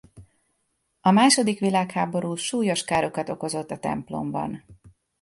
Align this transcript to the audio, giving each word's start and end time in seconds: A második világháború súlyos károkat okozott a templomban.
A 1.01 1.11
második 1.11 1.59
világháború 1.59 2.35
súlyos 2.35 2.83
károkat 2.83 3.29
okozott 3.29 3.71
a 3.71 3.79
templomban. 3.79 4.63